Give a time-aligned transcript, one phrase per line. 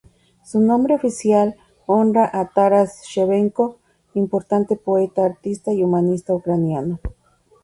[0.43, 3.77] Su nombre oficial honra a Taras Shevchenko,
[4.15, 6.99] importante poeta, artista y humanista ucraniano.